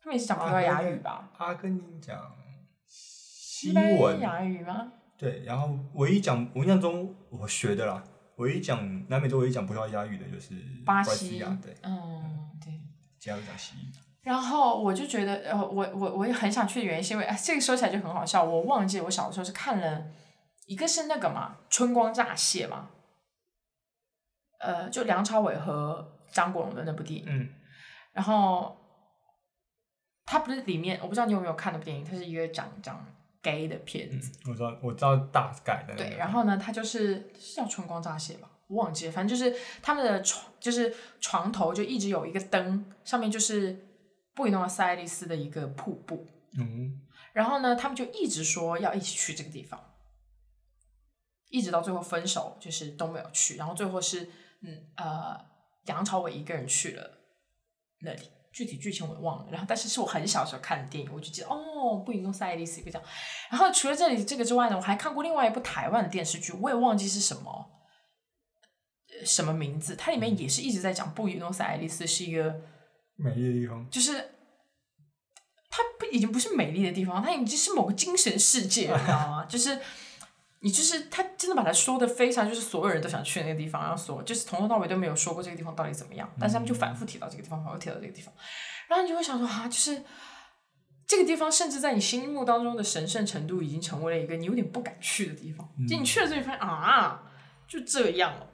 [0.00, 1.28] 他们也是讲葡萄牙语吧？
[1.38, 2.16] 阿根廷讲
[2.86, 4.92] 西班牙语吗？
[5.16, 8.02] 对，然后唯一讲我印象中我学的啦，
[8.36, 12.72] 唯一讲南美洲唯一讲葡萄牙语的就是巴西亚，对，嗯，对，
[13.18, 14.03] 其他都讲西语。
[14.24, 18.42] 然后我就觉得，呃，我我我也很想去的原因是因为，哎，这个说起来就很好笑。
[18.42, 20.06] 我忘记我小的时候是看了
[20.66, 22.88] 一个是那个嘛，《春光乍泄》嘛，
[24.60, 27.26] 呃，就梁朝伟和张国荣的那部电影。
[27.28, 27.48] 嗯。
[28.14, 28.76] 然后，
[30.24, 33.04] 他不是里面，我不知道你有没有看那部电影，它是一个讲讲
[33.42, 34.32] gay 的片子。
[34.48, 35.94] 我知道，我知道大概的。
[35.96, 38.48] 对，然后呢，他就是是叫《春光乍泄》吧。
[38.68, 43.93] 我忘记了，反正就是他们的床，就是床头就一直有一个灯，上面就是
[44.34, 46.26] 布宜诺斯艾利斯的一个瀑布。
[46.58, 47.00] 嗯。
[47.32, 49.94] 然后呢，他们就一直说要一起去这个地方，
[51.48, 53.56] 一直到最后分手，就是都没有去。
[53.56, 54.30] 然后最后是，
[54.62, 55.36] 嗯呃，
[55.86, 57.18] 梁朝伟一个人去了
[58.02, 59.50] 那里，具体剧情我忘了。
[59.50, 63.08] 然后，但是是我很小时候看的电影，我就记得哦，布宜诺斯艾利斯一个这样。
[63.50, 67.70] 然后除了这里这个之外呢，我还看过另外一部台湾的电视剧，我也忘记是什么。
[69.24, 69.96] 什么名字？
[69.96, 72.60] 它里面也是一直在讲布宜诺斯艾利斯是一个
[73.16, 74.12] 美丽的地方，就是
[75.70, 79.44] 它不已经不是美丽的地方，它已经是某个精神世界，你知道吗？
[79.48, 79.78] 就是
[80.60, 88.32] 你就是他真的把它说的非常，就是所有人都想去那个地方，然后所就是从头到尾都没有说过这个地方到底怎么样，但是他们就反复提到这个地方，反复提到这个地方，
[88.88, 90.02] 然后你就会想说啊，就是
[91.06, 97.30] 这个地方甚至在你心目当中的神圣程度已经成为了一个你有点不敢去的地方，就你去了之后发现啊，
[97.68, 98.46] 就这样了。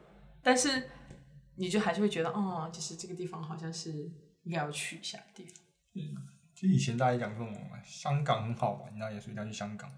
[0.43, 0.91] 但是，
[1.57, 4.11] 你就还是会觉得，哦，就是这个地方好像是
[4.45, 5.55] 应该要去一下的地方。
[5.95, 6.01] 嗯，
[6.55, 7.47] 就以前大家讲说，
[7.85, 9.91] 香港很好玩，那也所以要去香港。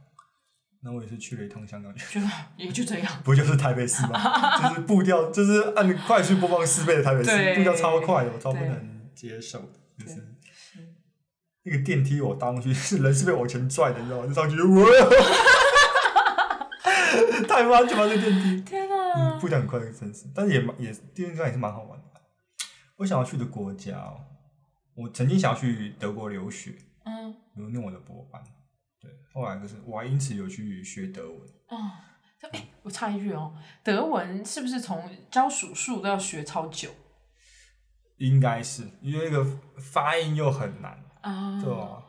[0.85, 2.21] 那我也是去了一趟香港，就
[2.57, 3.13] 也就这样。
[3.23, 4.19] 不就是台北市吗？
[4.69, 9.69] 就是步调，就是按快速播放四倍的台北市，步调超快的，我超不能接受的。
[9.99, 10.27] 就是
[11.65, 14.27] 那个电梯，我搭上去是人是被往前拽的，你知道吗？
[14.27, 14.85] 就上去，哇！
[17.47, 18.61] 太安全了，这电梯。
[18.63, 22.07] 天嗯，步调很快的城市，但是也蛮也电梯上也是蛮好玩的。
[22.97, 24.13] 我想要去的国家，
[24.95, 26.75] 我曾经想要去德国留学，
[27.05, 28.43] 嗯，留念我的博班。
[29.01, 31.41] 对，后来就是我还因此有去学德文。
[31.69, 31.91] 哦，
[32.53, 36.91] 哎，我插一句哦，德文是不是从教数数都要学超久？
[38.19, 42.03] 应该是，因为那个发音又很难啊，对吧？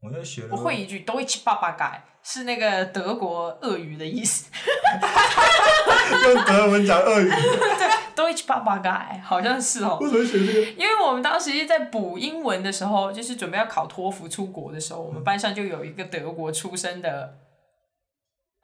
[0.00, 2.04] 我在学，我会一句 Deutsch 爸爸改。
[2.26, 4.50] 是那个德国鳄鱼的意思，
[6.24, 7.28] 用德文讲鳄鱼。
[7.28, 9.98] 对，Deutsch 爸爸 guy，好像是哦。
[10.00, 10.70] 为什么学这个？
[10.72, 17.38] 因为我们当时在补英文的时候，就是准备要考托福出国的时候，我们班上就有一个德国出生的。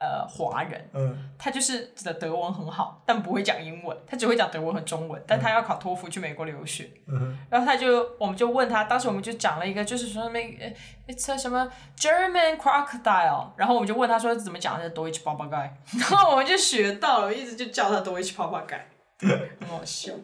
[0.02, 10.64] 呃，华人，嗯，他就是的德文很好，但不会讲英文，他只会讲德文和中文，但他要考托福去美国留学，嗯，然后他就，我们就问他，当时我们就讲了一个，就是说那个
[11.06, 18.46] ，it's a 什么 German crocodile，然后我们就问他说怎么讲的 Deutsch p a p a g a 然后我们就学到了，一直就叫他 Deutsch p a
[18.46, 18.86] p a g a
[19.60, 20.14] 很好笑。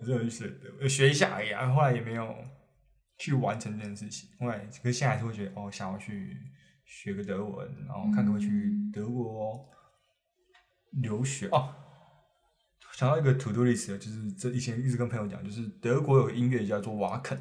[0.00, 0.48] 我就学
[0.80, 2.34] 的，学一下而已，然后后来也没有
[3.18, 6.36] 去完成这件事情，后来可是现在还是会觉得，哦，想要去。
[6.84, 9.66] 学个德文，然后看可不可以去德国
[11.00, 11.74] 留学哦。
[12.92, 17.40] 想到一个 to do list，就是这以前一直跟朋友讲，就是德国有个音乐叫做瓦肯，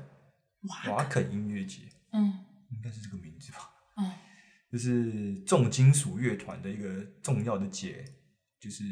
[0.87, 1.81] 瓦肯音乐节，
[2.13, 4.09] 嗯，应该是这个名字吧，嗯，
[4.71, 8.05] 就是重金属乐团的一个重要的节，
[8.57, 8.83] 就是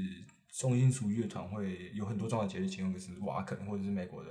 [0.53, 4.29] 重金属乐团会有很多重要节日，其中一个是瓦肯或者是美国的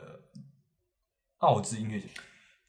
[1.38, 2.06] 奥兹音乐节。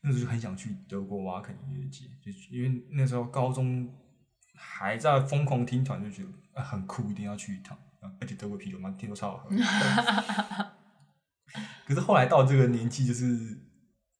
[0.01, 3.93] 那时候就很想去德国瓦肯音乐节，就因为那时候高中
[4.55, 7.77] 还在疯狂听团，就觉得很酷，一定要去一趟。
[8.21, 9.49] 而且德国啤酒嘛，听说超好喝。
[11.85, 13.61] 可是后来到这个年纪，就是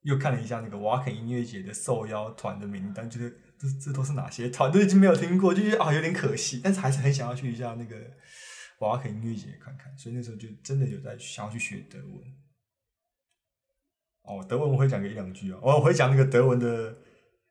[0.02, 6.60] 又看了一下那个瓦肯音乐节的受邀团的名单，觉得这这都是哪些团，都已经没有听过，就觉得啊有点可惜。
[6.62, 7.96] 但是还是很想要去一下那个
[8.80, 12.22] 瓦肯音乐节看看，所以那时候就真的有在想要去学德文。
[14.24, 16.96] 哦，德文我会讲个一两句哦，我会讲那个德文的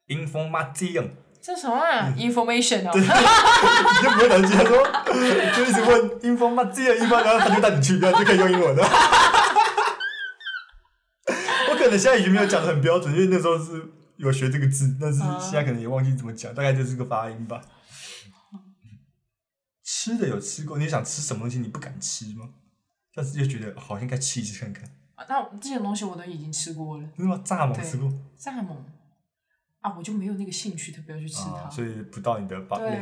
[0.07, 1.11] information。
[1.41, 2.91] 这什么啊？information 哦。
[2.93, 3.07] 对，你
[4.03, 4.83] 就不会讲句，他说
[5.55, 8.83] 就一直问 information，一般然后他就带你去，然后就可以用英文了。
[11.71, 13.87] 我可能现在已经没有讲的很标准，因为那时候是
[14.17, 17.61] 有学这个字，但是现在可能也忘记怎么讲，大概就是个发音吧。
[20.09, 22.49] 吃的有吃过，你想吃什么东西你不敢吃吗？
[23.15, 24.89] 但是又觉得好像该吃一次看看。
[25.29, 27.09] 那这些东西我都已经吃过了。
[27.17, 27.43] 真的吗？
[27.45, 28.09] 蚱蜢吃过？
[28.39, 28.77] 蚱蜢
[29.81, 31.69] 啊，我就没有那个兴趣，特别要去吃它。
[31.69, 33.01] 所以不到你的把类。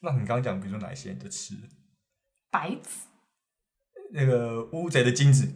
[0.00, 1.54] 那你刚刚讲，比如说哪一些你都吃？
[2.50, 3.06] 白子。
[4.12, 5.46] 那个乌贼的精子。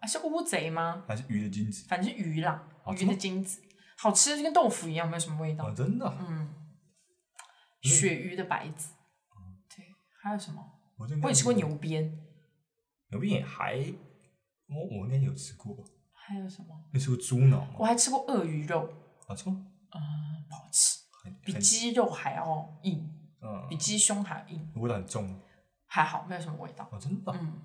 [0.00, 1.02] 啊，是乌贼吗？
[1.08, 1.86] 还是鱼的精子？
[1.88, 2.62] 反正是鱼啦，
[2.98, 3.60] 鱼的精子，
[3.96, 5.70] 好吃，就跟豆腐一样，没有什么味道。
[5.72, 6.16] 真的？
[6.28, 6.54] 嗯。
[7.82, 8.90] 鳕鱼的白子。
[10.20, 10.64] 对，还有什么？
[11.22, 12.18] 我也吃过牛鞭。
[13.10, 13.76] 牛鞭也还。
[14.68, 15.76] 我我应该有吃过，
[16.12, 16.84] 还有什么？
[16.92, 17.74] 你吃过猪脑吗？
[17.78, 18.88] 我还吃过鳄鱼肉，
[19.26, 19.66] 好吃吗？
[19.90, 21.00] 嗯，不好吃，
[21.42, 23.10] 比很鸡肉还要硬，
[23.40, 25.40] 嗯比，鸡胸还要硬，味道很重吗？
[25.86, 26.88] 还好没有什么味道。
[26.92, 27.38] 哦，真的啊。
[27.40, 27.60] 嗯，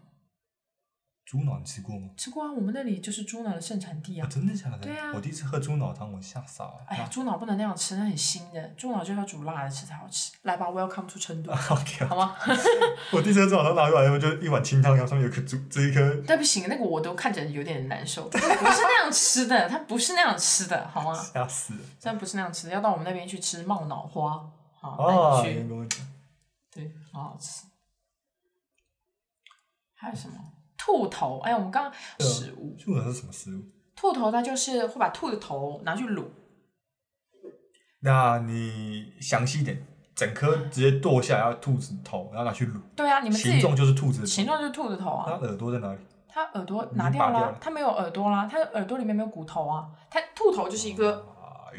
[1.26, 2.11] 猪脑你吃过吗？
[2.15, 4.30] 吃过啊，我们那里就是猪脑的盛产地啊，啊。
[4.32, 4.78] 真的假的？
[4.78, 6.86] 对啊我第一次喝猪脑汤，我吓傻了。
[6.88, 8.61] 哎呀，猪脑不能那样吃，那很腥的。
[8.78, 10.34] 猪脑就要煮辣的吃才好吃。
[10.43, 11.76] 来吧，Welcome to 成都 好
[12.15, 12.38] 吗？
[13.11, 18.30] 我第一次喝猪脑汤拿出来以后，就一碗清汤，然后上面有颗猪，这一颗但不行，那个我都看着有点难受。
[18.30, 21.11] 不是那样吃的，它不是那样吃的，好吗？
[21.15, 21.80] 吓死了。
[21.99, 24.47] 真的不是那样吃的，要到我们那边去吃冒脑花，
[24.80, 26.01] 好，啊，带你去，
[26.71, 27.63] 对，好好吃。
[29.95, 30.36] 还有什么？
[30.78, 33.61] 兔头，哎，我们刚刚食物，兔头是什么食物？
[33.95, 36.26] 兔头它就是会把兔的头拿去卤，
[37.99, 44.28] 那你详细一点，整颗直接剁下来，要兔子头，然后拿去卤，对啊，你们形状就是兔子的头。
[44.28, 45.26] 形状就是兔子头啊。
[45.28, 45.99] 它耳朵在哪里？
[46.28, 49.89] 它耳朵拿掉啦它没有耳朵啦，它耳朵里面没有骨头啊。
[50.09, 51.26] 它兔头就是一个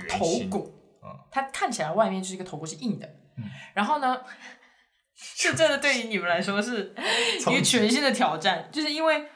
[0.09, 0.25] 头。
[0.51, 0.73] 骨
[1.03, 3.45] 嗯，它看起来外面就是一个头骨是硬的嗯，
[3.75, 4.19] 然后呢，
[5.37, 6.95] 这真的对于你们来说是
[7.41, 9.27] 一个全新的挑战，就是因为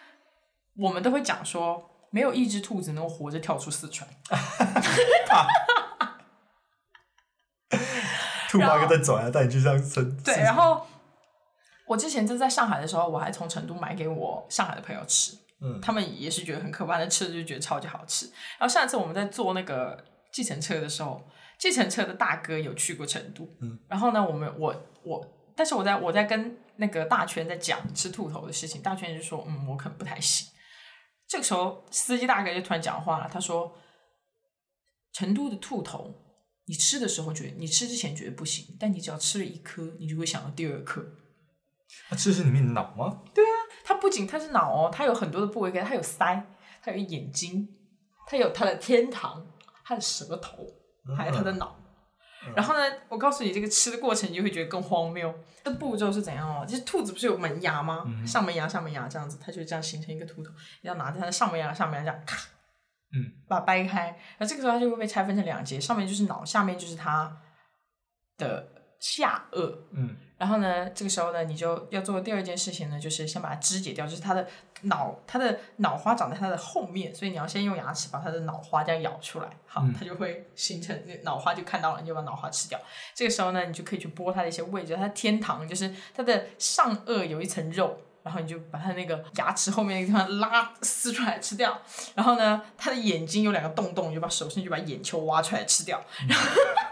[0.76, 4.09] 我们都会讲说，没有一只兔子能够活着跳出四川。
[8.51, 10.16] 兔八哥在转啊，带你去上村。
[10.24, 10.85] 对，然后
[11.87, 18.26] 我之前就在上海的时候，我还从成都买给我上海的朋友吃，嗯，他们也是觉得很可怕，但吃了就觉得超级好吃。
[18.59, 21.22] 然后上次我们在坐那个计程车的时候，
[21.59, 24.74] 计程车的大哥有去过成都，嗯，然后呢，我们我
[25.05, 25.24] 我，
[25.61, 30.48] 但是我在我在跟那个大圈在讲吃兔头的事情，大圈就说，嗯，我可能不太行。
[31.28, 33.76] 这个时候，司机大哥就突然讲话了，他说
[35.12, 36.14] ：“成都的兔头，
[36.64, 41.04] 你吃的时候觉得你吃之前觉得不行，但你只要吃了一颗，你就会想到第二颗。
[42.08, 43.22] 它吃的是里面的脑吗？
[43.34, 43.52] 对啊
[43.84, 46.42] 它不仅它是脑哦，它有很多的部位，它有腮，
[46.82, 47.68] 它有眼睛，
[48.26, 49.46] 它有它的天堂，
[49.84, 50.66] 它的舌头，
[51.14, 51.78] 还有它的脑。
[52.57, 55.32] 然后呢，我告诉你，这个吃的过程你就会觉得更荒谬。
[55.62, 56.64] 这步骤是怎样哦？
[56.66, 58.05] 就是兔子不是有门牙吗？
[58.26, 60.51] 上门牙、下门牙这样子，它就这样形成一个秃头。
[60.80, 62.49] 你要拿着它的上门牙、上门牙这样咔，
[63.12, 64.07] 嗯，把它掰开。
[64.38, 67.36] 然后这个时候它就会被拆分成两截，上面就是脑，下面就是它
[68.38, 68.68] 的
[68.99, 69.76] 下颚。
[69.93, 74.47] 嗯，然后呢，这个时候呢，你就要做的第二件事情呢，就是先把它肢解掉，就是它的
[74.84, 82.80] 脑，它的脑花长在它的后面，所以你要先用牙齿把它的脑花这样咬出来，好，嗯它就会形成那脑花就看到了，你就把脑花吃掉。
[83.14, 88.01] 这个时候呢，你就可以去剥它的一些位置，它的天堂就是它的上颚有一层肉。
[88.22, 91.80] 然后你就把它那个牙齿后面那个地方拉撕出来吃掉，
[92.14, 96.47] 然后呢，它的眼睛有两个洞洞，你就把手伸去把眼球挖出来吃掉，然后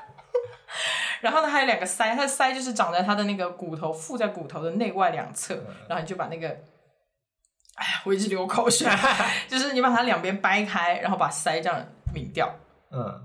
[1.22, 5.54] 呢，还有两个腮，它的腮就是长在它的那个骨头附在骨头的内外两侧，
[5.88, 6.48] 然后你就把那个，
[7.74, 8.88] 哎呀，我一直流口水，
[9.48, 12.54] 就是你把它两边掰开，然后把腮这样抿掉，
[12.90, 13.24] 嗯，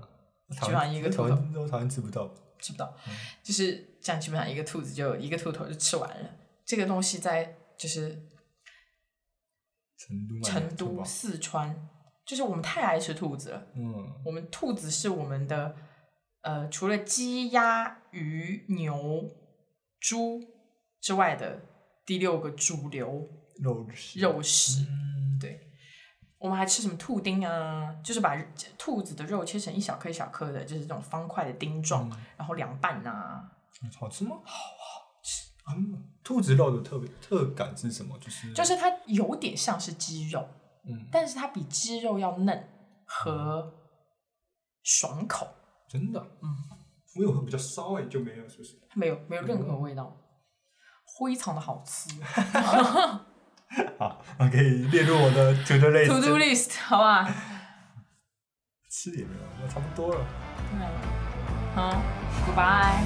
[0.50, 2.28] 基本上一个兔头我讨厌吃不到。
[2.60, 2.96] 吃不到，
[3.42, 6.30] 就是这样，基本上一个兔子就一个兔头就吃完了。
[6.64, 8.22] 这个东西在就是
[9.98, 11.76] 成都成都、四川，
[12.24, 13.66] 就是我们太爱吃兔子了。
[13.76, 15.76] 嗯，我们兔子是我们的，
[16.44, 19.30] 呃，除了鸡、鸭、鱼、牛、
[19.98, 20.40] 猪
[21.00, 21.60] 之外的
[22.04, 23.28] 第六个主流
[23.58, 24.82] 肉食肉食。
[24.82, 25.58] 嗯，对，
[26.38, 27.96] 我们还吃什么兔丁啊？
[28.04, 28.36] 就是把
[28.76, 33.50] 兔子的肉切成一小颗一小颗的，就是这种方块的丁状，然后凉拌啊。
[33.98, 34.36] 好吃吗？
[34.44, 35.50] 好好吃。
[35.74, 38.18] 嗯，兔子肉的特别特感是什么？
[38.18, 40.46] 就是就是它有点像是鸡肉，
[40.86, 42.68] 嗯，但是它比鸡肉要嫩
[43.06, 43.72] 和
[44.82, 45.46] 爽口，
[45.94, 46.50] 真的，嗯，
[47.14, 48.72] 我有比较骚哎，就没有，是不是？
[48.90, 50.16] 它没有没有任何味道，
[51.16, 52.10] 非常的好吃。
[53.96, 56.08] 好，我可以列入我的 to do list。
[56.10, 57.32] To do list，好吧？
[58.90, 60.26] 吃也没有，那差不多了。
[60.72, 60.84] 对，
[61.76, 62.02] 好
[62.44, 62.98] ，Goodbye。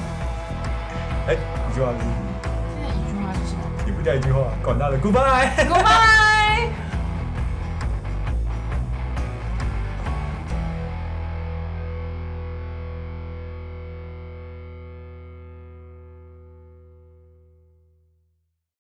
[1.27, 1.99] 哎，一句话是，
[2.73, 5.55] 现在一句话是什么也不叫一句话，管他的，Goodbye。
[5.69, 6.28] Goodbye。